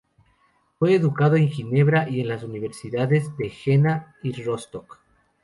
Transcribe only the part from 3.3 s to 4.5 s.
de Jena y